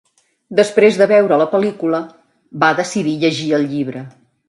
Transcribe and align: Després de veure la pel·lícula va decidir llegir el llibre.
Després 0.59 0.97
de 1.01 1.07
veure 1.11 1.37
la 1.43 1.47
pel·lícula 1.53 2.01
va 2.65 2.73
decidir 2.83 3.17
llegir 3.27 3.55
el 3.63 3.73
llibre. 3.77 4.07